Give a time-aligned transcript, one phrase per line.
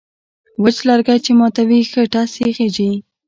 [0.63, 2.91] وچ لرگی چې ماتوې، ښه ټس یې خېژي.